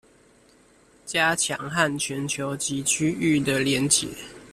[1.05, 4.07] 加強和全球及區域的連結